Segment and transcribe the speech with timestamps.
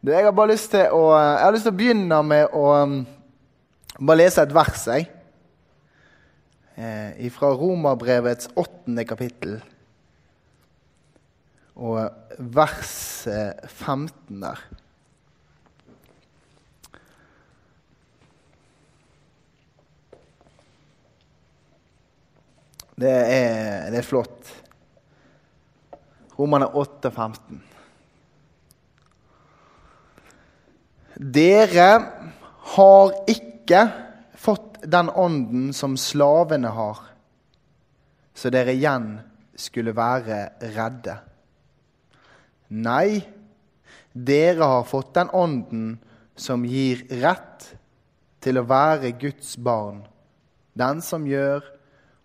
[0.00, 2.68] Du, jeg har bare lyst til å, jeg har lyst til å begynne med å
[2.72, 2.92] um,
[4.00, 4.86] bare lese et vers.
[6.80, 9.58] Eh, fra Romerbrevets åttende kapittel.
[11.76, 12.00] Og
[12.56, 12.94] vers
[13.28, 14.64] eh, 15 der.
[22.96, 24.54] Det er, det er flott.
[26.40, 27.66] Romerne 8, 15.
[31.20, 31.88] Dere
[32.72, 33.80] har ikke
[34.40, 37.02] fått den ånden som slavene har,
[38.32, 39.18] så dere igjen
[39.52, 40.38] skulle være
[40.72, 41.18] redde.
[42.72, 43.20] Nei,
[44.16, 45.90] dere har fått den ånden
[46.40, 47.68] som gir rett
[48.40, 50.00] til å være Guds barn,
[50.72, 51.60] den som gjør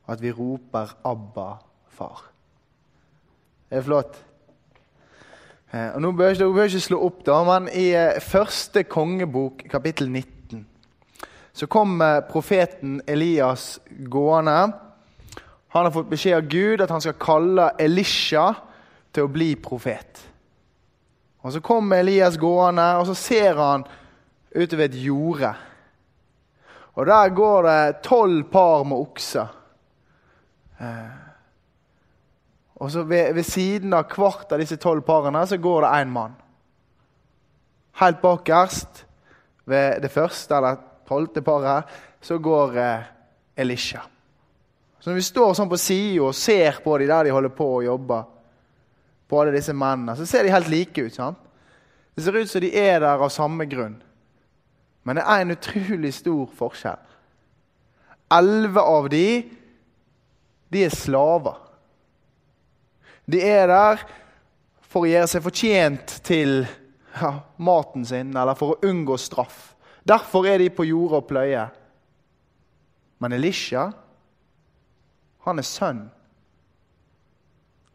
[0.07, 1.59] at vi roper 'Abba,
[1.91, 2.31] far'.
[3.67, 4.23] Det er flott.
[5.75, 9.65] Eh, og nå bør Dere bør ikke slå opp, da, men i eh, første kongebok,
[9.71, 10.61] kapittel 19,
[11.55, 13.79] så kom eh, profeten Elias
[14.11, 14.55] gående.
[15.75, 18.45] Han har fått beskjed av Gud at han skal kalle Elisha
[19.11, 20.23] til å bli profet.
[21.43, 23.83] Og Så kommer Elias gående, og så ser han
[24.55, 25.51] utover et jorde.
[26.95, 29.51] Og Der går det tolv par med okser.
[32.75, 36.11] Og så ved, ved, siden av hvert av disse tolv parene så går det én
[36.11, 36.35] mann.
[38.01, 39.05] Helt bakerst
[39.65, 41.87] ved det første eller tolvte paret
[42.25, 43.07] så går eh,
[43.55, 44.01] Elisha.
[44.99, 47.67] Så når vi står sånn på sida og ser på dem der de holder på
[47.77, 48.23] å jobbe,
[49.25, 51.13] på alle disse mennene, så ser de helt like ut.
[51.13, 51.39] sant?
[52.15, 53.97] Det ser ut som de er der av samme grunn.
[55.05, 57.01] Men det er en utrolig stor forskjell.
[58.33, 59.27] Elleve av de,
[60.73, 61.61] de er slaver.
[63.25, 64.03] De er der
[64.85, 66.61] for å gjøre seg fortjent til
[67.15, 69.73] ja, maten sin, eller for å unngå straff.
[70.05, 71.71] Derfor er de på jordet og pløyer.
[73.23, 73.87] Men Elisha,
[75.47, 76.03] han er sønn.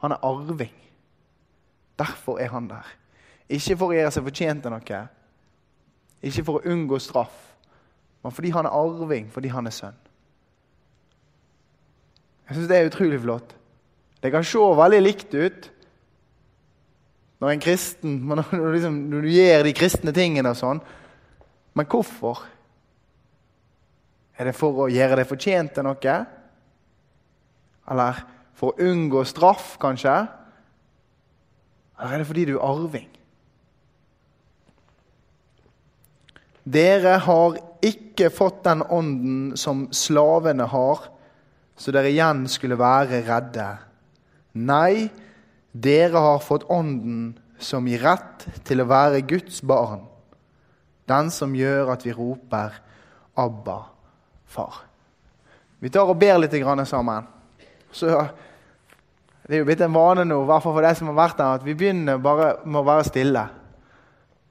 [0.03, 0.75] Han er arving.
[2.01, 2.89] Derfor er han der.
[3.51, 5.01] Ikke for å gjøre seg fortjent til noe,
[6.21, 7.37] ikke for å unngå straff,
[8.21, 9.97] men fordi han er arving, fordi han er sønn.
[12.49, 13.55] Jeg syns det er utrolig flott.
[14.21, 15.71] Det kan se veldig likt ut
[17.41, 20.83] når en kristen, når du, liksom, når du gjør de kristne tingene og sånn.
[21.77, 22.45] Men hvorfor?
[24.41, 26.19] Er det for å gjøre det fortjent til noe?
[27.91, 28.21] Eller
[28.57, 30.15] for å unngå straff, kanskje?
[32.01, 33.09] Eller er det fordi du er arving?
[36.71, 41.07] Dere har ikke fått den ånden som slavene har,
[41.81, 43.69] så dere igjen skulle være redde.
[44.53, 45.11] Nei,
[45.73, 50.07] dere har fått Ånden som gir rett til å være Guds barn.
[51.11, 52.75] Den som gjør at vi roper
[53.37, 53.83] 'Abba,
[54.47, 54.85] far'.
[55.81, 57.27] Vi tar og ber litt sammen.
[57.93, 58.29] Så
[59.47, 61.39] Det er jo blitt en vane nå, i hvert fall for deg som har vært
[61.39, 63.49] der, at vi begynner bare med å være stille.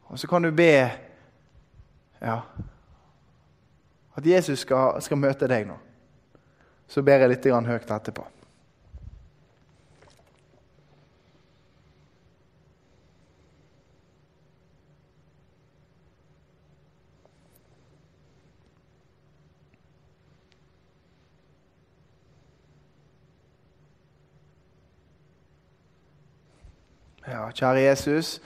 [0.09, 0.91] Og så kan du be
[2.21, 2.41] ja,
[4.15, 5.77] at Jesus skal, skal møte deg nå.
[6.87, 8.25] Så ber jeg litt høyt etterpå.
[27.29, 28.41] Ja, kjære Jesus.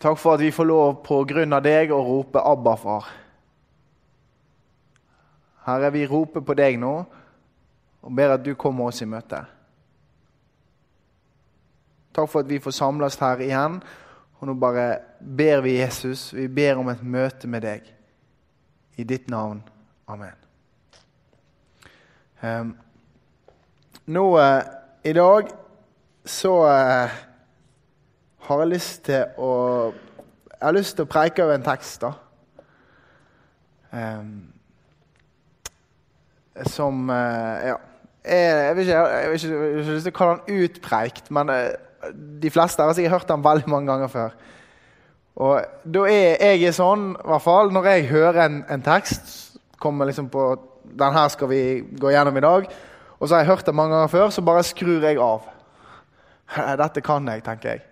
[0.00, 3.10] Takk for at vi får lov på grunn av deg å rope 'Abba, far'.
[5.66, 7.04] Herre, vi roper på deg nå
[8.02, 9.44] og ber at du kommer oss i møte.
[12.14, 13.82] Takk for at vi får samles her igjen.
[14.40, 17.82] Og nå bare ber vi Jesus, vi ber om et møte med deg.
[18.96, 19.62] I ditt navn.
[20.08, 20.34] Amen.
[22.42, 22.76] Um,
[24.06, 24.62] nå uh,
[25.04, 25.61] i dag
[26.24, 27.14] så eh,
[28.46, 29.52] har jeg lyst til å
[30.52, 32.12] Jeg har lyst til å preike over en tekst, da.
[33.92, 34.52] Um,
[36.70, 37.78] som uh, Ja.
[38.22, 40.60] Jeg, jeg, vil ikke, jeg, vil ikke, jeg vil ikke lyst til å kalle den
[40.62, 42.12] utpreikt, men uh,
[42.42, 44.36] de fleste har sikkert hørt den veldig mange ganger før.
[45.42, 49.34] Og da er jeg sånn, i hvert fall, når jeg hører en, en tekst
[49.82, 50.52] kommer liksom på
[50.82, 51.62] Den her skal vi
[51.98, 52.66] gå gjennom i dag.
[53.18, 55.46] Og så har jeg hørt den mange ganger før, så bare skrur jeg av.
[56.82, 57.84] Dette kan jeg, tenker jeg.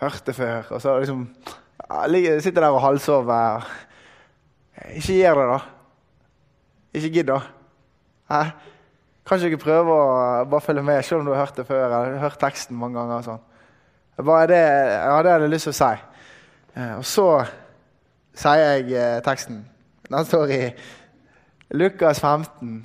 [0.00, 0.70] Hørte før.
[0.70, 1.26] Og så liksom
[2.40, 3.64] Sitter der og halvsover.
[4.94, 5.58] Ikke gjør det, da.
[6.94, 7.40] Ikke gidd, da.
[8.30, 8.42] Hæ?
[9.26, 11.84] Kan ikke prøve å bare følge med, selv om du har hørt det før?
[11.86, 13.24] eller hørt teksten mange ganger?
[13.26, 13.42] Sånn.
[14.20, 14.62] Hva er det?
[14.62, 15.90] Det hadde jeg lyst til å si.
[16.76, 17.26] Eh, og så
[18.38, 19.60] sier jeg eh, teksten.
[20.10, 20.62] Den står i
[21.78, 22.80] Lukas 15,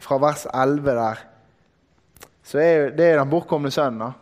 [0.00, 1.24] fra vers 11 der.
[2.48, 4.00] Så er det er den bortkomne sønnen.
[4.00, 4.12] da.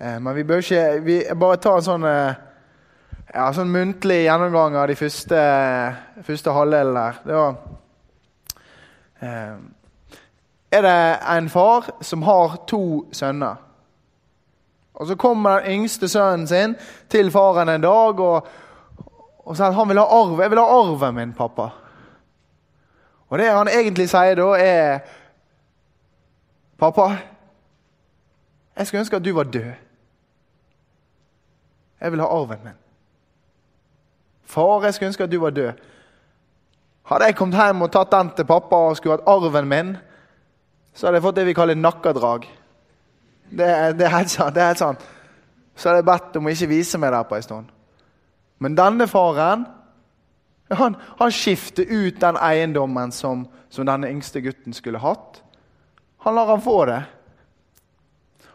[0.00, 2.34] Eh, men vi bør ikke vi Bare ta en sånn, eh,
[3.34, 5.42] ja, sånn muntlig gjennomgang av de første,
[6.26, 7.20] første halvdelen der.
[7.26, 7.54] Det var
[9.22, 9.54] eh,
[10.72, 13.56] Er det en far som har to sønner?
[14.94, 16.76] Og Så kommer den yngste sønnen sin
[17.08, 18.46] til faren en dag og,
[19.44, 20.40] og sier at han vil ha arv.
[20.40, 21.70] 'Jeg vil ha arven min, pappa.'
[23.28, 24.98] Og det han egentlig sier da, er
[26.82, 27.16] 'Pappa,
[28.76, 29.72] jeg skulle ønske at du var død.'
[32.00, 32.78] Jeg vil ha arven min.
[34.42, 35.72] Far, jeg skulle ønske at du var død.
[37.02, 39.92] Hadde jeg kommet hjem og tatt den til pappa og skulle hatt arven min,
[40.94, 42.48] så hadde jeg fått det vi kaller nakkedrag.
[43.50, 43.68] Det,
[43.98, 45.06] det, er helt sant, det er helt sant.
[45.76, 47.70] Så hadde jeg bedt om å ikke vise meg der på en stund.
[48.58, 49.66] Men denne faren
[50.72, 55.44] han, han skifter ut den eiendommen som, som denne yngste gutten skulle hatt.
[56.22, 57.00] Han lar han få det.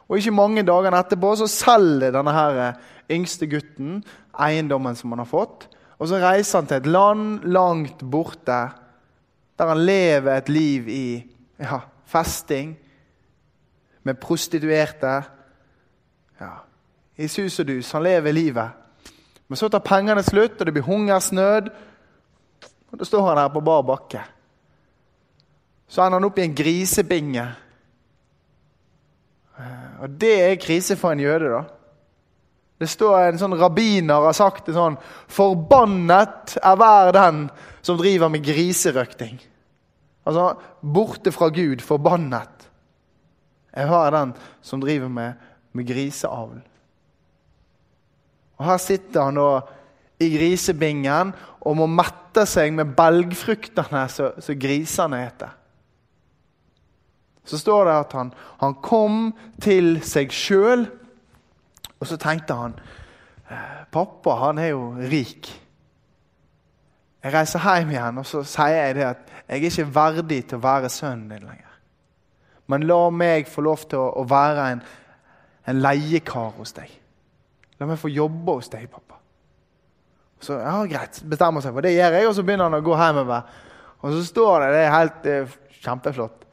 [0.08, 2.60] Og ikke mange dagene etterpå så selger denne her
[3.12, 4.00] yngste gutten
[4.40, 5.68] eiendommen som han har fått.
[5.98, 8.60] Og så reiser han til et land langt borte,
[9.58, 11.08] der han lever et liv i
[11.60, 12.76] ja, festing,
[14.06, 15.16] med prostituerte.
[16.40, 16.52] Ja,
[17.18, 17.92] I sus og dus.
[17.92, 18.70] Han lever livet.
[19.48, 21.70] Men så tar pengene slutt, og det blir hungersnød.
[22.92, 24.22] Og Da står han her på bar bakke.
[25.88, 27.48] Så ender han opp i en grisebinge.
[29.58, 31.64] Eh, og det er krise for en jøde, da.
[32.78, 35.00] Det står En sånn rabbiner har sagt det sånn
[35.34, 37.48] Forbannet er hver den
[37.82, 39.40] som driver med griserøkting.
[40.28, 40.52] Altså
[40.82, 42.68] borte fra Gud, forbannet.
[43.74, 45.34] er hver den som driver med,
[45.72, 46.60] med griseavl.
[48.58, 49.62] Og Her sitter han da
[50.20, 55.54] i grisebingen og må mette seg med belgfruktene som grisene heter.
[57.48, 59.30] Så står det at han, han kom
[59.64, 60.88] til seg sjøl
[61.98, 62.76] og så tenkte han
[63.94, 65.48] Pappa han er jo rik.
[67.24, 70.60] Jeg reiser hjem igjen og så sier jeg det at jeg er ikke verdig til
[70.60, 71.78] å være sønnen din lenger.
[72.68, 74.82] Men la meg få lov til å, å være en,
[75.72, 76.92] en leiekar hos deg.
[77.80, 79.16] La meg få jobbe hos deg, pappa.
[80.44, 82.98] Så ja, greit, bestemmer seg for det gjør jeg, og så begynner han å gå
[83.00, 83.56] hjemover.
[84.04, 86.47] Og så står det Det er helt er kjempeflott.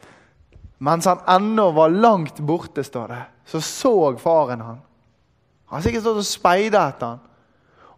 [0.85, 4.83] Mens han ennå var langt borte, står det, så så faren han.
[5.71, 7.23] Han har sikkert stått og speida etter han.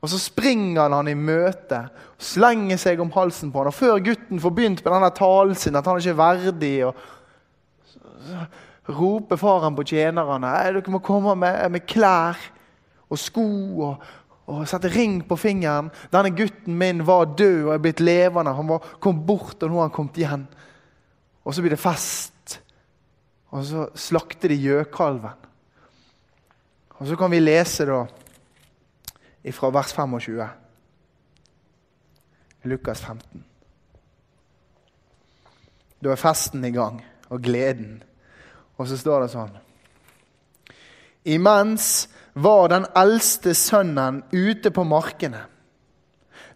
[0.04, 1.80] Og så springer han i møte,
[2.22, 3.72] slenger seg om halsen på han.
[3.72, 6.94] Og før gutten får begynt med denne talen sin, at han ikke er verdig, og
[8.86, 12.38] roper faren på tjenerne dere må komme med, med klær
[13.10, 13.46] og sko
[13.88, 14.06] og,
[14.46, 15.90] og, sette ring på fingeren.
[16.12, 18.54] Denne gutten min var død og er blitt levende.
[18.54, 20.46] Han var, kom bort, og nå har han kommet igjen.
[21.42, 22.35] Og så blir det fest.
[23.54, 25.44] Og så slakter de gjøkalven.
[26.96, 28.06] Og Så kan vi lese da
[29.52, 30.48] fra vers 25.
[32.64, 33.44] Lukas 15.
[36.02, 38.02] Da er festen i gang, og gleden.
[38.76, 39.54] Og så står det sånn
[41.26, 45.46] Imens var den eldste sønnen ute på markene.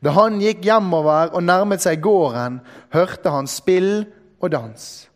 [0.01, 2.61] Da han gikk hjemover og nærmet seg gården,
[2.95, 4.07] hørte han spill
[4.41, 5.10] og dans.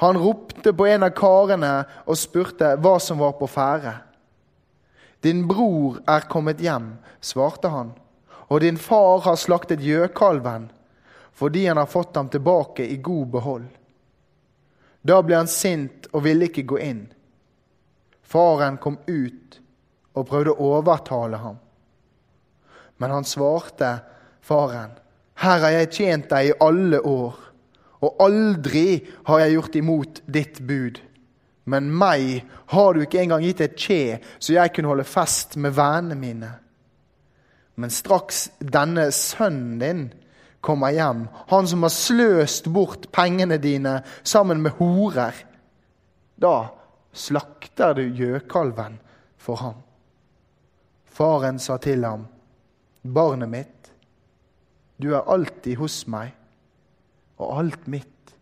[0.00, 1.72] Han ropte på en av karene
[2.08, 3.98] og spurte hva som var på ferde.
[5.20, 7.90] Din bror er kommet hjem, svarte han,
[8.48, 10.70] og din far har slaktet gjøkalven
[11.36, 13.68] fordi han har fått ham tilbake i god behold.
[15.00, 17.04] Da ble han sint og ville ikke gå inn.
[18.24, 19.60] Faren kom ut
[20.16, 21.60] og prøvde å overtale ham.
[22.96, 23.98] Men han svarte
[24.40, 24.96] faren,
[25.40, 27.36] Her har jeg tjent deg i alle år,
[28.00, 31.00] og aldri har jeg gjort imot ditt bud.
[31.70, 35.76] Men meg har du ikke engang gitt et kje, så jeg kunne holde fest med
[35.76, 36.50] vennene mine.
[37.80, 40.02] Men straks denne sønnen din
[40.60, 45.36] kommer hjem, han som har sløst bort pengene dine sammen med horer,
[46.40, 46.72] da
[47.12, 48.98] slakter du gjøkalven
[49.40, 49.78] for ham.
[51.08, 52.26] Faren sa til ham,
[53.02, 53.90] barnet mitt,
[55.00, 56.34] du er alltid hos meg,
[57.40, 58.34] og alt mitt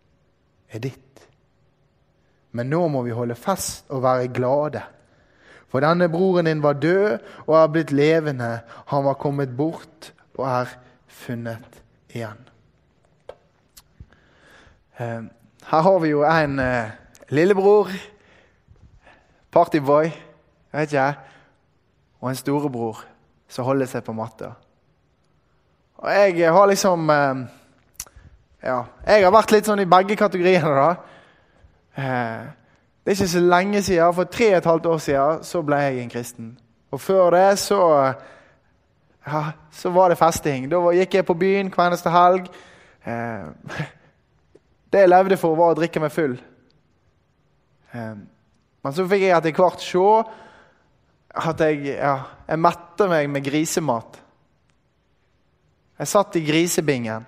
[0.69, 1.25] er ditt.
[2.53, 4.83] Men nå må vi holde fest og være glade.
[5.69, 8.61] For denne broren din var død og er blitt levende.
[8.89, 10.77] Han var kommet bort og er
[11.07, 12.41] funnet igjen.
[14.99, 15.23] Eh,
[15.69, 16.91] her har vi jo en eh,
[17.31, 17.93] lillebror
[19.53, 20.09] partyboy,
[20.73, 21.15] vet ikke, jeg,
[22.21, 23.05] og en storebror
[23.49, 24.55] som holder seg på matta.
[25.99, 27.45] Og jeg har liksom eh,
[28.63, 30.89] Ja, jeg har vært litt sånn i begge kategoriene, da.
[31.99, 32.49] Eh,
[33.03, 35.79] det er ikke så lenge siden, for tre og et halvt år siden, så ble
[35.85, 36.51] jeg en kristen.
[36.91, 37.81] Og før det så
[39.29, 40.67] ja, så var det festing.
[40.73, 42.49] Da gikk jeg på byen hver eneste helg.
[43.07, 43.79] Eh,
[44.93, 46.39] det jeg levde for, var å drikke meg full.
[47.93, 50.05] Men så fikk jeg etter hvert se
[51.39, 52.15] at jeg, ja,
[52.49, 54.19] jeg mette meg med grisemat.
[55.99, 57.27] Jeg satt i grisebingen.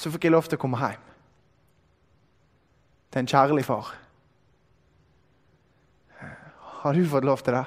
[0.00, 1.06] Så fikk jeg lov til å komme hjem
[3.10, 3.88] til en kjærlig far.
[6.80, 7.64] Har du fått lov til det?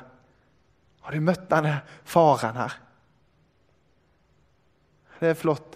[1.03, 1.73] Har du møtt denne
[2.07, 2.77] faren her?
[5.19, 5.75] Det er flott.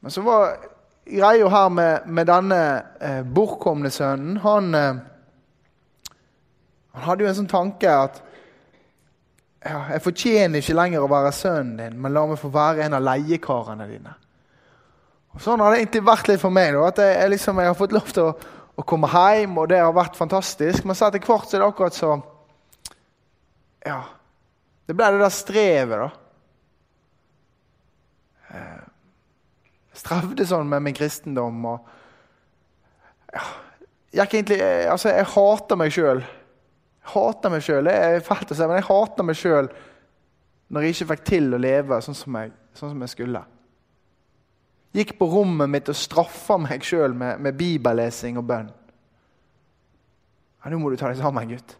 [0.00, 0.54] Men så var
[1.04, 2.60] greia her med, med denne
[3.02, 5.02] eh, bortkomne sønnen Han, eh,
[6.94, 8.22] han hadde jo en sånn tanke at
[9.60, 12.96] ja, jeg fortjener ikke lenger å være sønnen din, men la meg få være en
[12.96, 14.14] av leiekarene dine.
[15.38, 16.72] Sånn har det egentlig vært litt for meg.
[16.74, 18.32] Da, at jeg, jeg, liksom, jeg, har fått lov til å,
[18.74, 20.86] å, komme hjem, og det har vært fantastisk.
[20.88, 22.16] Men så etter hvert så er det akkurat så
[23.86, 24.00] Ja.
[24.90, 26.08] Det ble det der strevet, da.
[28.50, 28.80] Eh,
[29.92, 31.84] jeg strevde sånn med min kristendom og
[33.30, 33.44] ja,
[34.10, 34.58] jeg, egentlig,
[34.90, 36.24] altså, jeg hater meg sjøl.
[37.12, 37.86] Hater meg sjøl.
[37.86, 39.70] Det er fælt å si, men jeg hater meg sjøl
[40.70, 43.44] når jeg ikke fikk til å leve sånn som jeg, sånn som jeg skulle.
[44.94, 48.70] Gikk på rommet mitt og straffa meg sjøl med, med, bibellesing og bønn.
[50.60, 51.76] Ja, Nå må du ta deg sammen, gutt.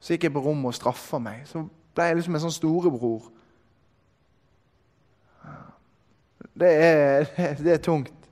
[0.00, 1.44] Så gikk jeg på rommet og straffa meg.
[1.48, 3.28] Så ble jeg liksom en sånn storebror.
[6.54, 7.28] Det er,
[7.64, 8.30] det er tungt.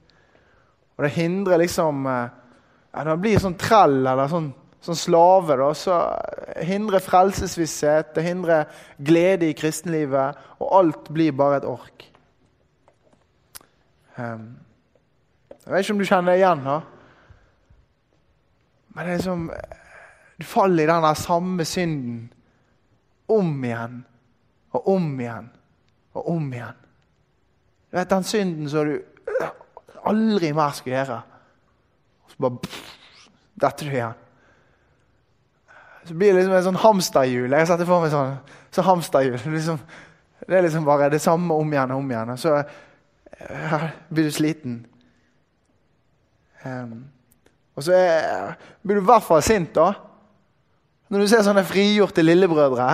[0.96, 2.32] Og det hindrer liksom eh,
[2.92, 4.50] ja, Når man blir sånn trell eller sånn,
[4.84, 5.98] sånn slave, da, så
[6.64, 8.68] hindrer frelsesvisshet, det hindrer
[9.00, 12.11] glede i kristenlivet, og alt blir bare et ork.
[14.18, 14.58] Um,
[15.64, 16.64] jeg vet ikke om du kjenner det igjen.
[16.64, 16.80] da.
[18.92, 19.50] Men det er som
[20.38, 22.32] Du faller i den samme synden
[23.28, 24.04] om igjen
[24.72, 25.50] og om igjen
[26.14, 26.78] og om igjen.
[27.90, 28.98] Du vet Den synden som du
[30.04, 31.20] aldri mer skal gjøre
[32.32, 32.70] så bare
[33.60, 34.20] detter du igjen.
[36.04, 37.52] Så blir det liksom et sånn hamsterhjul.
[37.52, 38.38] Jeg setter for meg sånn,
[38.74, 39.36] sånn hamsterhjul.
[39.56, 39.82] Liksom,
[40.48, 42.32] det er liksom bare det samme om igjen og om igjen.
[42.34, 42.56] Og så
[44.10, 44.80] blir du sliten.
[46.64, 47.04] Um,
[47.76, 49.92] og så er, blir du i hvert fall sint, da.
[51.12, 52.88] Når du ser sånne frigjorte lillebrødre.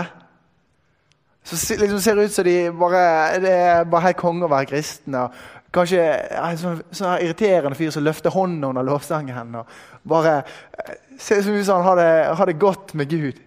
[1.48, 3.02] Så liksom ser det ut som de bare,
[3.40, 5.26] det er bare helt konge å være kristne.
[5.26, 9.58] Og Kanskje en sånn, sånn irriterende fyr som løfter hånda under lovsangen.
[9.60, 9.68] og
[10.08, 13.40] bare eh, Ser ut som han har det, har det godt med Gud.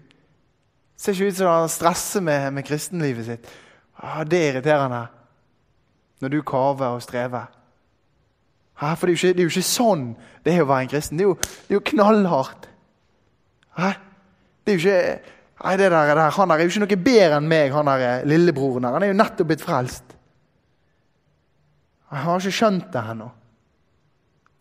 [0.99, 3.49] Ser ikke ut som han stresser med, med kristenlivet sitt.
[3.97, 5.05] Ah, det er irriterende
[6.21, 7.49] når du kaver og strever.
[8.81, 8.93] Hæ?
[8.95, 10.05] for det er, ikke, det er, jo ikke, sånn
[10.45, 11.19] det er å være en kristen.
[11.19, 12.69] Det er jo, det er jo knallhardt.
[13.77, 13.91] Hæ?
[14.65, 17.49] det er jo ikke Nei, det der, der, Han er jo ikke noe bedre enn
[17.49, 18.95] meg, han der eh, lillebroren der.
[18.95, 20.15] Han er jo nettopp blitt frelst.
[22.09, 23.27] Han har ikke skjønt det ennå.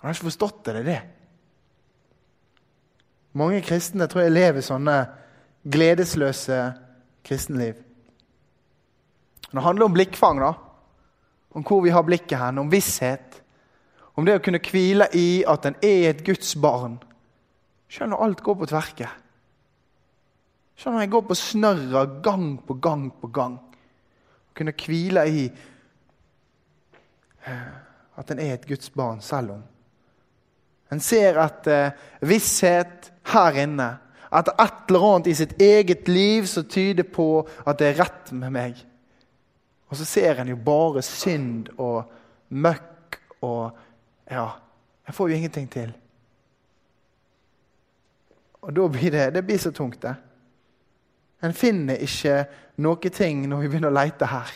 [0.01, 0.75] Han har ikke forstått det.
[0.75, 1.01] Det er det.
[3.41, 4.97] Mange kristne tror jeg lever sånne
[5.73, 6.59] gledesløse
[7.25, 7.81] kristenliv.
[9.51, 10.53] Det handler om blikkfang, da.
[11.53, 12.59] Om hvor vi har blikket hen.
[12.59, 13.41] Om visshet.
[14.15, 16.99] Om det å kunne hvile i at en er et Guds barn.
[17.91, 19.09] Selv når alt går på tverke.
[20.79, 23.59] Selv når jeg går på snørra gang på gang på gang.
[24.55, 25.45] Kunne hvile i
[28.21, 29.63] at en er et Guds barn selv om.
[30.93, 33.91] En ser at uh, visshet her inne,
[34.31, 38.33] at et eller annet i sitt eget liv som tyder på at det er rett
[38.35, 38.83] med meg.
[39.91, 42.11] Og så ser en jo bare synd og
[42.49, 43.87] møkk og
[44.31, 44.47] Ja,
[45.07, 45.91] jeg får jo ingenting til.
[48.63, 50.13] Og da blir det, det blir så tungt, det.
[51.43, 52.45] En finner ikke
[52.85, 54.53] noe ting når vi begynner å leite her.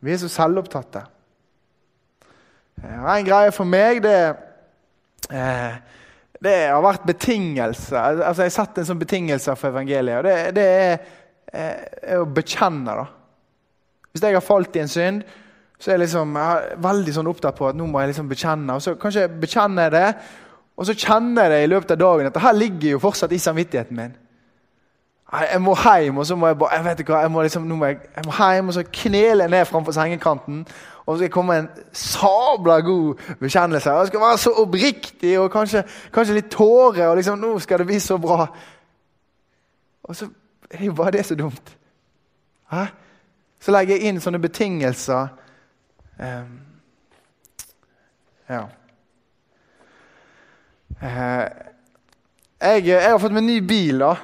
[0.00, 1.02] Vi er så selvopptatte.
[2.80, 4.16] En greie for meg, det,
[5.28, 5.74] eh,
[6.40, 7.98] det har vært betingelser.
[7.98, 10.16] Altså, jeg har satt en sånn betingelse for evangeliet.
[10.16, 10.96] og Det, det er,
[11.52, 12.96] er, å bekjenne.
[12.96, 13.06] da.
[14.12, 15.22] Hvis jeg har falt i en synd,
[15.80, 18.28] så er jeg, liksom, jeg er veldig sånn opptatt på at nå må jeg liksom
[18.28, 18.74] bekjenne.
[18.76, 20.08] Og så kanskje jeg bekjenner det,
[20.76, 23.40] og så kjenner jeg det i løpet av dagen at her ligger jo fortsatt i
[23.40, 24.12] samvittigheten min.
[25.30, 27.86] Jeg må hjem, og så må jeg bare jeg vet hva, jeg må, liksom, må
[27.86, 30.64] jeg, jeg må hjem og så knele ned framfor sengekanten.
[31.04, 33.90] Og så skal jeg komme en sabla god bekjennelse.
[33.90, 37.06] Jeg skal være så oppriktig og kanskje, kanskje litt tårer.
[37.08, 38.46] Og liksom, nå skal det bli så bra.
[40.02, 40.28] Og så
[40.70, 41.76] er jo bare det så dumt.
[42.70, 42.84] Hæ?
[43.60, 45.32] Så legger jeg inn sånne betingelser.
[46.20, 46.54] Um,
[48.48, 48.62] ja.
[51.00, 51.46] Uh,
[52.60, 54.14] jeg, jeg, har fått meg ny bil, da.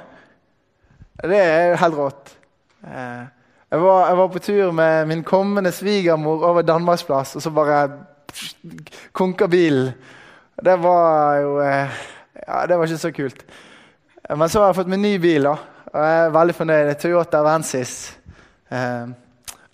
[1.27, 2.33] Det er helt rått.
[2.81, 3.27] Uh,
[3.67, 7.81] jeg var, jeg var, på tur med min kommende svigermor over Danmarksplass, og så bare
[9.11, 9.91] konka bilen.
[10.65, 11.97] Det var jo uh,
[12.47, 13.41] Ja, det var ikke så kult.
[14.29, 15.57] Men så har jeg fått meg ny bil, da.
[15.97, 16.89] Og jeg er veldig fornøyd.
[17.01, 17.91] Toyota Vensis.
[18.69, 19.13] Eh,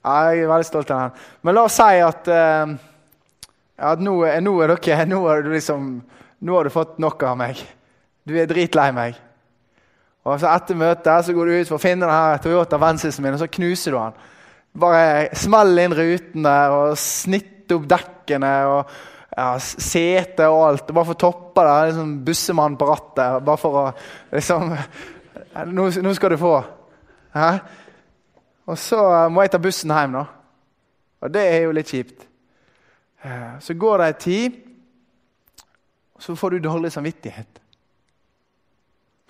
[0.04, 1.24] jeg er veldig stolt av den.
[1.44, 2.76] Men la oss si at, eh,
[3.92, 4.14] at nå,
[4.46, 5.90] nå, er dere nå har, du liksom,
[6.40, 7.60] nå har du fått nok av meg.
[8.24, 9.18] Du er dritlei meg.
[10.24, 13.36] Og så Etter møtet så går du ut for å finne denne Toyota Vensisen min,
[13.36, 14.30] og så knuser du den.
[14.80, 15.02] Bare
[15.36, 18.94] smell inn rutene og snitt opp dekkene og
[19.36, 20.88] ja, sete og alt.
[20.88, 21.76] Bare for å toppe det.
[21.90, 23.44] Liksom bussemann på rattet.
[23.44, 23.84] Bare for å
[24.32, 24.72] liksom
[25.54, 26.54] Nå, nå skal du få.
[27.34, 27.50] Hæ?
[28.66, 30.24] Og så må jeg ta bussen hjem, da.
[31.24, 32.26] Og det er jo litt kjipt.
[33.24, 34.62] Eh, så går det ei tid,
[36.16, 37.62] og så får du dårlig samvittighet.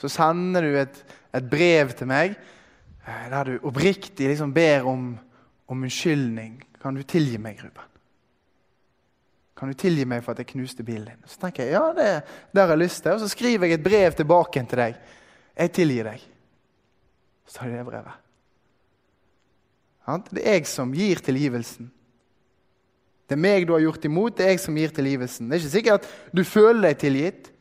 [0.01, 0.99] Så sender du et,
[1.33, 5.11] et brev til meg eh, der du oppriktig liksom ber om,
[5.67, 6.57] om unnskyldning.
[6.81, 7.89] Kan du tilgi meg, Ruben?
[9.57, 11.27] Kan du tilgi meg for at jeg knuste bilen din?
[11.29, 12.07] Så tenker jeg, ja, det,
[12.51, 13.13] det har jeg lyst til.
[13.13, 14.97] Og så skriver jeg et brev tilbake til deg.
[15.57, 16.21] Jeg tilgir deg.
[17.45, 18.19] Så tar de det brevet.
[20.33, 21.91] Det er jeg som gir tilgivelsen.
[23.23, 25.47] Det er meg du har gjort imot, det er jeg som gir tilgivelsen.
[25.47, 27.51] Det er ikke sikkert at du føler deg tilgitt,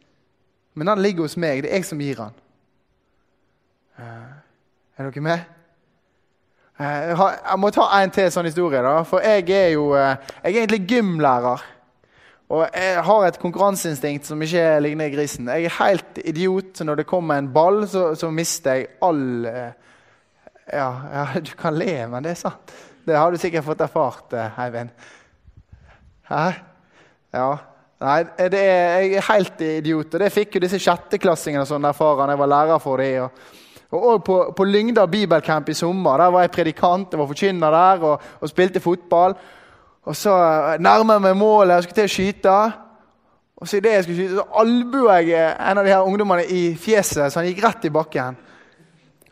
[0.75, 1.63] men den ligger hos meg.
[1.63, 2.35] Det er jeg som gir den.
[4.01, 4.33] Eh,
[4.99, 5.45] er dere med?
[6.81, 8.83] Eh, jeg må ta en til sånn historie.
[8.83, 11.63] da, For jeg er jo eh, jeg er egentlig gymlærer.
[12.53, 15.49] Og jeg har et konkurranseinstinkt som ikke ligner grisen.
[15.49, 16.75] Jeg er helt idiot.
[16.77, 21.75] så Når det kommer en ball, så, så mister jeg all ja, ja, du kan
[21.75, 22.73] le, men det er sant.
[23.07, 24.93] Det har du sikkert fått erfart, Eivind.
[26.29, 26.45] Hæ?
[27.33, 27.51] Ja,
[28.03, 30.15] Nei, er, jeg er helt idiot.
[30.15, 33.29] Og det fikk jo disse sjetteklassingene sånn erfare jeg var lærer for dem.
[33.93, 37.77] Og, og på, på Lyngdal bibelcamp i sommer der var jeg predikant, jeg var forkynner
[37.77, 39.37] der og, og, spilte fotball.
[40.03, 40.33] Og så
[40.83, 42.57] nærmer jeg meg målet, jeg skulle til å skyte.
[43.63, 46.63] Og så idet jeg skulle skyte, så albuer jeg en av de her ungdommene i
[46.75, 48.39] fjeset, så han gikk rett i bakken.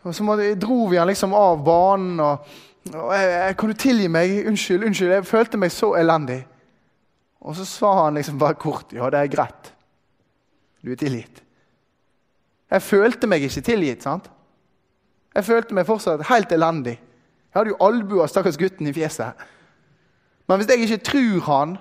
[0.06, 2.20] Og så dro vi han liksom av banen.
[2.20, 2.46] og,
[2.94, 4.46] og jeg, 'Kan du tilgi meg?
[4.46, 6.46] Unnskyld, unnskyld.' Jeg følte meg så elendig.
[7.40, 9.72] Og så sa han liksom bare kort ja, det er greit.
[10.84, 11.42] Du er tilgitt.
[12.70, 14.02] Jeg følte meg ikke tilgitt.
[14.02, 14.30] sant?
[15.34, 16.98] Jeg følte meg fortsatt helt elendig.
[17.50, 19.32] Jeg hadde jo albua stakkars gutten i fjeset.
[20.50, 21.76] Men hvis jeg ikke tror han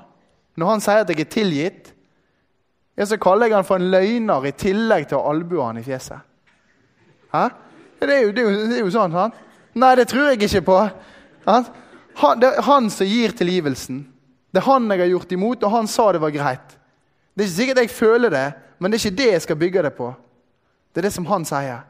[0.59, 1.93] når han sier at jeg er tilgitt,
[2.99, 5.85] ja, så kaller jeg han for en løgner i tillegg til å albue han i
[5.85, 6.19] fjeset.
[7.31, 7.45] Hæ?
[7.99, 9.15] Det er, jo, det, er jo, det er jo, sånn.
[9.15, 9.37] sant?
[9.79, 10.77] Nei, det tror jeg ikke på.
[11.47, 11.67] Han,
[12.41, 14.01] det er han som gir tilgivelsen.
[14.51, 16.75] Det er han jeg har gjort imot, og han sa det var greit.
[17.33, 18.47] Det er ikke sikkert jeg føler det,
[18.79, 20.09] men det er ikke det jeg skal bygge det på.
[20.91, 21.85] Det er det som han sier.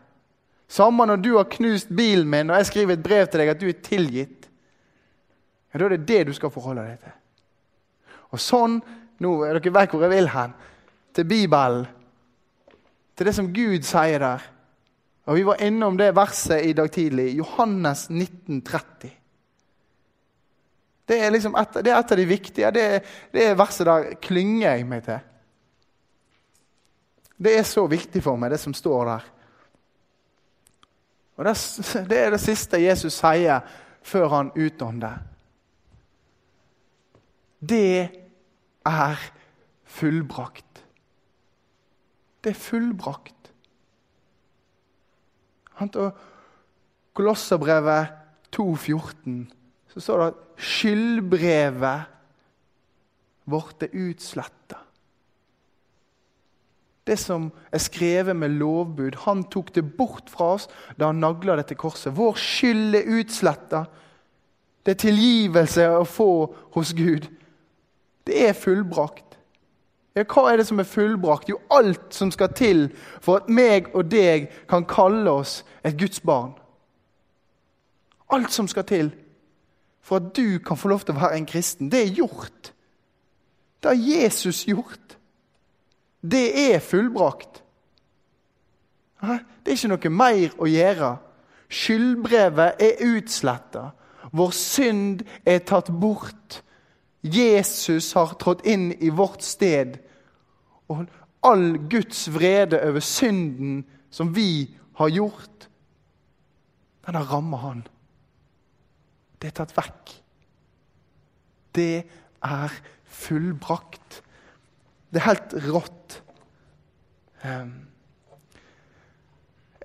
[0.69, 3.61] Samme når du har knust bilen min, og jeg skriver et brev til deg at
[3.61, 4.48] du er tilgitt.
[5.73, 7.15] Ja, Da er det det du skal forholde deg til.
[8.31, 8.79] Og sånn
[9.19, 10.53] nå, er Dere vet hvor jeg vil hen.
[11.13, 11.87] Til Bibelen.
[13.15, 14.43] Til det som Gud sier der.
[15.29, 17.35] Og Vi var innom det verset i dag tidlig.
[17.37, 19.11] Johannes 1930.
[21.09, 22.71] Det er, liksom et, det er et av de viktige.
[22.71, 22.85] Det,
[23.33, 25.19] det verset der klynger jeg meg til.
[27.39, 29.27] Det er så viktig for meg, det som står der.
[31.39, 31.55] Og Det,
[32.09, 33.61] det er det siste Jesus sier
[34.03, 35.17] før han utånder.
[37.59, 38.09] Det
[38.87, 39.23] er
[39.83, 40.83] fullbrakt.
[42.43, 43.51] Det er fullbrakt.
[45.79, 46.11] Og
[47.15, 48.07] Kolosserbrevet
[48.55, 49.47] 2,14
[49.89, 52.05] så står det at skyldbrevet
[53.49, 54.77] vårt er utsletta.
[57.09, 60.67] Det som er skrevet med lovbud, han tok det bort fra oss
[60.99, 62.13] da han nagla det til korset.
[62.15, 63.83] Vår skyld er utsletta.
[64.85, 66.29] Det er tilgivelse å få
[66.75, 67.25] hos Gud.
[68.29, 69.39] Det er fullbrakt.
[70.15, 71.49] Ja, hva er det som er fullbrakt?
[71.49, 72.89] Jo, alt som skal til
[73.21, 76.53] for at meg og deg kan kalle oss et Guds barn.
[78.29, 79.09] Alt som skal til
[80.05, 81.89] for at du kan få lov til å være en kristen.
[81.89, 82.73] Det er gjort.
[83.81, 85.17] Det har Jesus gjort.
[86.21, 87.63] Det er fullbrakt.
[89.21, 91.11] Det er ikke noe mer å gjøre.
[91.69, 93.89] Skyldbrevet er utsletta.
[94.33, 96.61] Vår synd er tatt bort.
[97.21, 99.97] Jesus har trådt inn i vårt sted.
[100.89, 101.05] Og
[101.45, 105.67] all Guds vrede over synden som vi har gjort,
[107.05, 107.83] den har rammet han.
[109.39, 110.15] Det er tatt vekk.
[111.75, 112.03] Det
[112.43, 114.21] er fullbrakt.
[115.09, 116.17] Det er helt rått.
[117.43, 117.71] Um,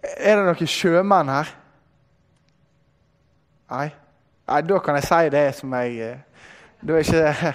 [0.02, 1.52] er det noen sjømenn her?
[3.72, 3.86] Nei?
[4.44, 6.48] Nei, da kan jeg si det som jeg eh,
[6.84, 7.54] Da er ikke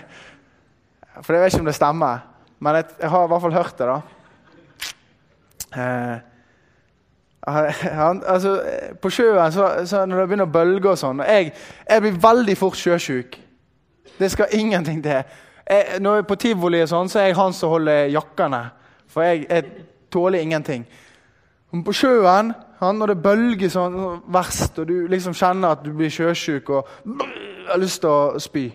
[1.21, 2.17] For jeg vet ikke om det stemmer,
[2.59, 3.99] men jeg, jeg har i hvert fall hørt det, da.
[5.81, 6.17] Eh,
[8.27, 8.53] altså,
[9.01, 11.51] på sjøen, så, så når det begynner å bølge og sånn jeg,
[11.89, 13.37] jeg, blir veldig fort sjøsjuk.
[14.19, 15.21] Det skal ingenting til.
[15.67, 18.63] Jeg, når jeg er på tivoli, og sånn, så er jeg han som holder jakkene.
[19.11, 20.87] For jeg, jeg tåler ingenting.
[21.73, 23.97] Men på sjøen, han, når det bølger sånn
[24.31, 26.87] verst, og du liksom kjenner at du blir sjøsjuk og
[27.67, 28.69] har lyst til å spy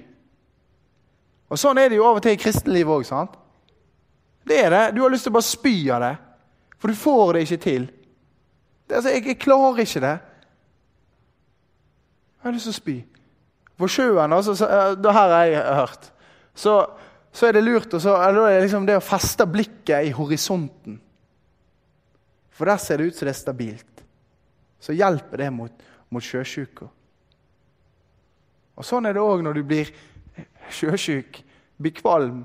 [1.55, 3.35] Og Sånn er det jo av og til i kristenlivet òg.
[4.45, 4.85] Det er det.
[4.97, 6.15] Du har lyst til å bare spy av det,
[6.83, 7.85] for du får det ikke til.
[8.85, 10.15] Det, altså, jeg, jeg, klarer ikke det.
[12.35, 12.97] Jeg har lyst til å spy.
[13.79, 16.11] På sjøen, altså, så, det her har jeg hørt,
[16.55, 16.75] så,
[17.35, 20.99] så er det lurt så, det, liksom det å feste blikket i horisonten.
[22.55, 24.05] For der ser det ut som det er stabilt.
[24.83, 26.91] Så hjelper det mot, mot sjøsjuka.
[28.75, 29.91] Og Sånn er det òg når du blir
[30.75, 31.41] sjøsjuk,
[31.77, 32.45] blir kvalm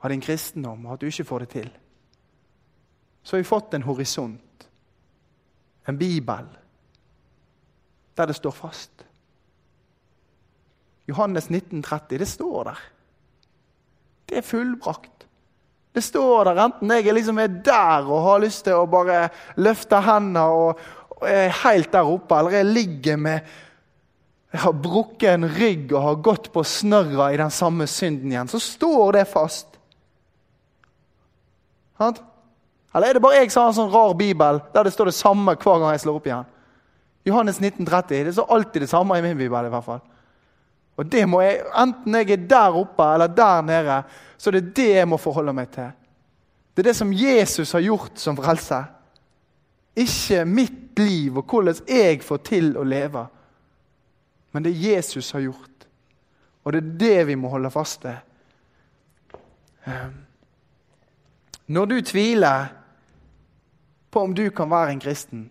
[0.00, 1.70] av din kristendom, og at du ikke får det til.
[3.22, 4.68] Så har vi fått en horisont
[5.84, 6.46] en bibel
[8.14, 9.04] der det står fast.
[11.08, 12.82] Johannes 1930, det står der.
[14.28, 15.26] Det er fullbrakt.
[15.94, 20.00] Det står der enten jeg liksom er der og har lyst til å bare løfte
[20.02, 20.80] hendene og,
[21.20, 23.52] og er helt der oppe, eller jeg ligger med
[24.54, 28.50] jeg har brukket en rygg og har gått på snørra i den samme synden igjen,
[28.50, 29.80] så står det fast.
[31.98, 32.20] Sant?
[32.94, 35.16] Eller er det bare jeg som har en sånn rar bibel der det står det
[35.18, 36.46] samme hver gang jeg slår opp igjen?
[37.26, 38.22] Johannes 1930.
[38.28, 39.66] Det står alltid det samme i min bibel.
[39.66, 40.02] i hvert fall.
[40.94, 44.02] Og det må jeg, Enten jeg er der oppe eller der nede,
[44.38, 45.90] så det er det jeg må forholde meg til.
[46.74, 48.84] Det er det som Jesus har gjort som frelse.
[49.96, 53.26] Ikke mitt liv og hvordan jeg får til å leve.
[54.54, 55.88] Men det Jesus har gjort.
[56.62, 58.16] Og det er det vi må holde fast ved.
[59.90, 60.20] Ehm.
[61.66, 62.66] Når du tviler
[64.10, 65.50] på om du kan være en kristen.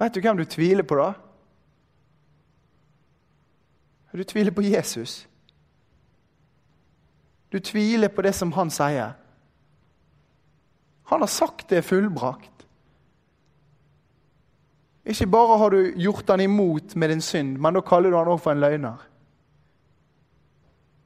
[0.00, 1.12] Vet du hvem du tviler på da?
[4.14, 5.26] Du tviler på Jesus.
[7.52, 9.12] Du tviler på det som han sier.
[11.10, 12.53] Han har sagt det er fullbrakt.
[15.04, 18.30] Ikke bare har du gjort han imot med din synd, men da kaller du han
[18.32, 19.02] også for en løgner.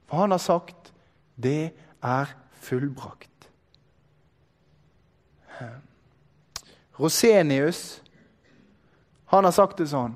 [0.07, 0.93] For han har sagt
[1.39, 2.31] det er
[2.63, 3.27] fullbrakt.
[6.99, 8.03] Rosenius
[9.31, 10.15] han har sagt det sånn,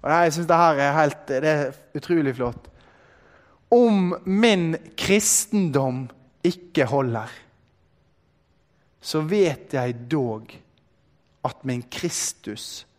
[0.00, 2.68] og jeg syns det her er helt, det er utrolig flott.
[3.72, 6.04] Om min kristendom
[6.46, 7.32] ikke holder,
[9.02, 10.52] så vet jeg dog
[11.42, 12.91] at min Kristus holder.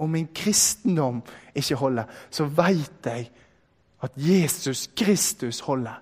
[0.00, 1.22] Om min kristendom
[1.54, 3.30] ikke holder, så veit jeg
[4.00, 6.00] at Jesus Kristus holder.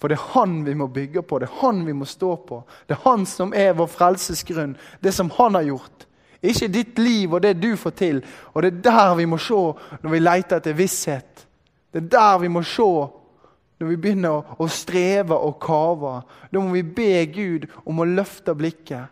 [0.00, 2.62] For det er Han vi må bygge på, det er Han vi må stå på.
[2.88, 6.06] Det er Han som er vår frelsesgrunn, det som Han har gjort.
[6.42, 8.22] Ikke ditt liv og det du får til.
[8.52, 9.60] Og det er der vi må se
[10.02, 11.46] når vi leter etter visshet.
[11.92, 12.88] Det er der vi må se
[13.78, 16.16] når vi begynner å streve og kave.
[16.50, 19.06] Da må vi be Gud om å løfte blikket.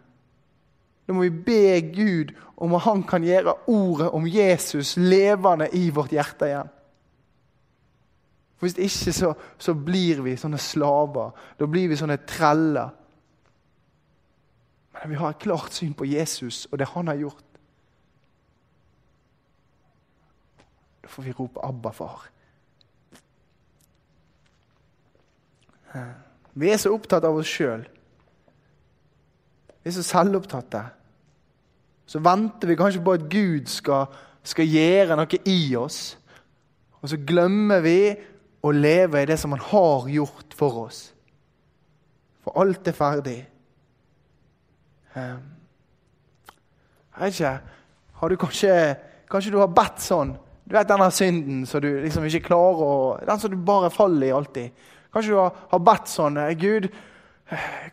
[1.10, 5.88] Da må vi be Gud om at han kan gjøre ordet om Jesus levende i
[5.90, 6.68] vårt hjerte igjen.
[8.54, 11.32] For Hvis ikke så, så blir vi sånne slaver.
[11.58, 12.92] Da blir vi sånne treller.
[14.92, 17.58] Men vi har et klart syn på Jesus og det han har gjort.
[21.02, 22.30] Da får vi rope 'Abba, far'.
[26.54, 27.82] Vi er så opptatt av oss sjøl.
[29.82, 30.86] Vi er så selvopptatte.
[32.10, 34.08] Så venter vi kanskje på at Gud skal,
[34.42, 36.00] skal gjøre noe i oss.
[37.00, 38.00] Og så glemmer vi
[38.66, 41.04] å leve i det som han har gjort for oss.
[42.42, 43.38] For alt er ferdig.
[45.14, 45.46] Um,
[47.16, 47.54] jeg vet ikke
[48.20, 48.74] Har du kanskje
[49.26, 50.36] Kanskje du har bedt sånn?
[50.62, 52.92] Du vet denne synden som du liksom ikke klarer å
[53.26, 54.84] Den som du bare faller i alltid.
[55.10, 56.86] Kanskje du har, har bedt sånn Gud,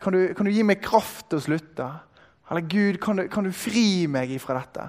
[0.04, 1.88] kan du, kan du, gi meg kraft til å slutte?
[2.50, 4.88] Eller Gud, kan du, kan du fri meg ifra dette?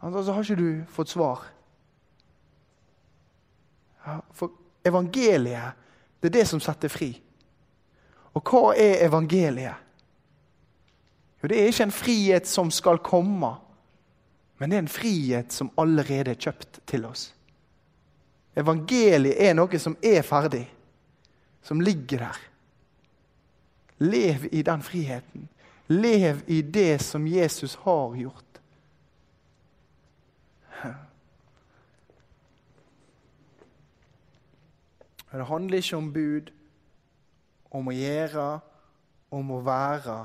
[0.00, 1.44] Altså, så har ikke du fått svar.
[4.06, 4.54] Ja, For
[4.86, 5.78] evangeliet,
[6.20, 7.12] det er det som setter fri.
[8.34, 9.86] Og hva er evangeliet?
[11.38, 13.52] Jo, det er ikke en frihet som skal komme,
[14.58, 17.28] men det er en frihet som allerede er kjøpt til oss.
[18.58, 20.64] Evangeliet er noe som er ferdig,
[21.62, 22.40] som ligger der.
[24.02, 25.46] Lev i den friheten.
[25.88, 28.44] Lev i det som Jesus har gjort.
[35.32, 36.50] Det handler ikke om bud,
[37.70, 38.46] om å gjøre,
[39.30, 40.18] om å være,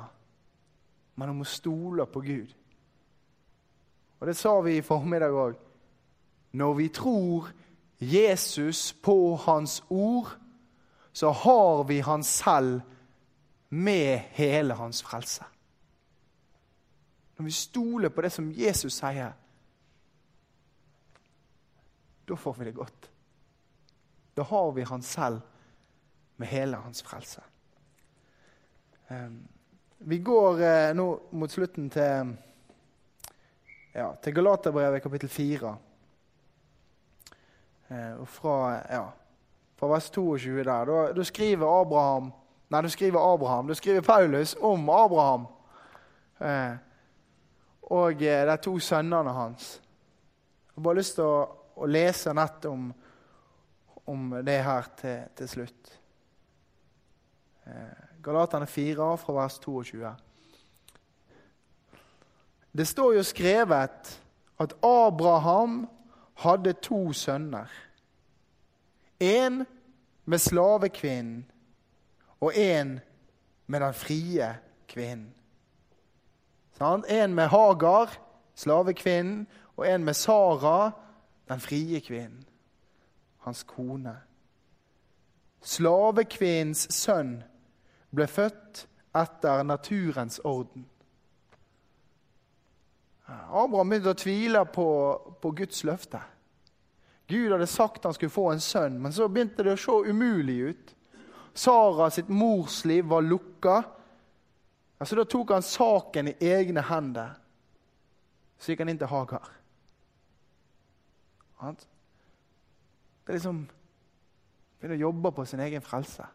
[1.15, 2.53] men om å stole på Gud.
[4.19, 5.57] Og Det sa vi i formiddag òg.
[6.53, 7.49] Når vi tror
[7.99, 10.31] Jesus på Hans ord,
[11.13, 12.81] så har vi Han selv
[13.69, 15.43] med hele Hans frelse.
[17.43, 19.33] Når vi stoler på det som Jesus sier,
[22.23, 23.09] da får vi det godt.
[24.31, 25.41] Da har vi Han selv
[26.37, 27.41] med hele hans frelse.
[29.09, 29.41] Ehm,
[29.97, 32.31] vi går eh, nå mot slutten til,
[33.91, 35.73] ja, til Galaterbrevet kapittel 4.
[37.89, 38.55] Eh, og fra,
[38.87, 39.03] ja,
[39.75, 40.85] fra vers 22 der.
[40.85, 42.31] Da, da skriver Abraham
[42.69, 43.67] Nei, du skriver Abraham.
[43.67, 45.45] Du skriver Paulus om Abraham.
[46.39, 46.92] Eh,
[47.93, 49.75] og de to sønnene hans.
[50.67, 51.41] Jeg har bare lyst til å,
[51.77, 52.91] å lese nett om
[54.05, 55.99] om det her til, til slutt.
[57.65, 60.11] Eh, Galaterne 4, fra vers 22.
[62.71, 64.11] Det står jo skrevet
[64.59, 65.85] at Abraham
[66.43, 67.71] hadde to sønner.
[69.19, 69.65] En
[70.25, 71.45] med slavekvinnen
[72.41, 72.99] og en
[73.67, 74.49] med den frie
[74.87, 75.31] kvinnen.
[76.79, 78.17] En med Hagar,
[78.55, 80.91] slavekvinnen, og en med Sara,
[81.49, 82.43] den frie kvinnen
[83.43, 84.15] hans kone.
[85.63, 87.37] Slavekvinnens sønn
[88.13, 90.85] ble født etter naturens orden.
[93.27, 94.87] Abraham begynte å tvile på,
[95.41, 96.19] på Guds løfte.
[97.31, 100.57] Gud hadde sagt han skulle få en sønn, men så begynte det å se umulig
[100.73, 100.95] ut.
[101.55, 103.77] Sara sitt morsliv var lukka.
[105.03, 107.33] Altså, da tok han saken i egne hender.
[108.55, 109.49] Så gikk han inn til Hagar.
[111.63, 113.65] Det er liksom
[114.79, 116.25] Begynne å jobbe på sin egen frelse.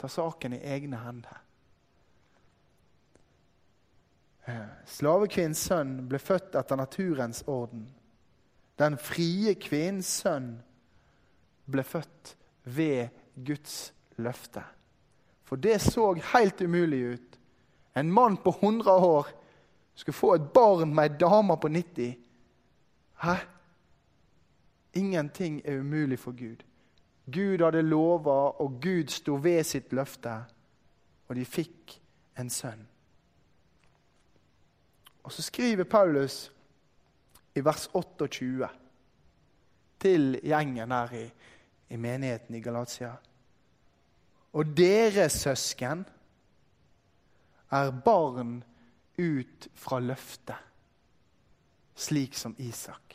[0.00, 1.42] Ta saken i egne hender.
[4.46, 7.82] Slavekvinns slavekvinnens sønn ble født etter naturens orden.
[8.80, 10.54] Den frie kvinnens sønn
[11.68, 12.32] ble født
[12.72, 14.64] ved Guds løfte.
[15.46, 17.38] For det så helt umulig ut.
[17.96, 19.26] En mann på 100 år
[19.94, 22.16] skulle få et barn med ei dame på 90.
[23.22, 23.36] Hæ?
[24.94, 26.64] Ingenting er umulig for Gud.
[27.32, 30.34] Gud hadde lova, og Gud sto ved sitt løfte,
[31.28, 32.00] og de fikk
[32.38, 32.86] en sønn.
[35.22, 36.52] Og Så skriver Paulus
[37.54, 38.68] i vers 28
[39.98, 41.24] til gjengen her i,
[41.88, 43.16] i menigheten i Galatia.
[44.56, 46.06] Og dere søsken
[47.76, 48.62] er barn
[49.20, 50.56] ut fra løftet,
[51.96, 53.06] slik som Isak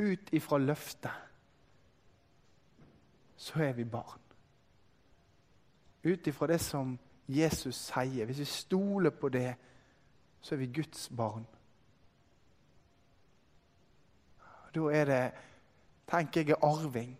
[0.00, 1.12] ut ifra løftet,
[3.36, 4.20] så er vi barn.
[6.04, 8.24] Ut ifra det som Jesus sier.
[8.24, 9.54] Hvis vi stoler på det,
[10.40, 11.46] så er vi Guds barn.
[14.74, 15.24] Da er det,
[16.08, 17.16] tenker jeg, arving.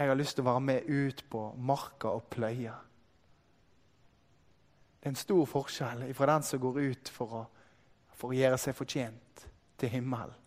[0.00, 2.72] Jeg har lyst til å være med ut på marka og pløye.
[4.96, 7.40] Det er en stor forskjell fra den som går ut for å,
[8.16, 9.44] for å gjøre seg fortjent
[9.80, 10.38] til himmelen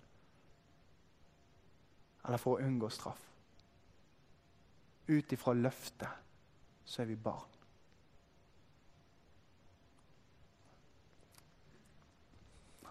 [2.24, 3.22] eller for å unngå straff.
[5.12, 6.22] Ut ifra løftet
[6.88, 7.50] så er vi barn.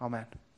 [0.03, 0.52] Amen.